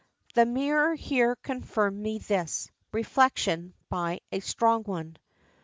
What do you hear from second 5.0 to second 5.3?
XIII.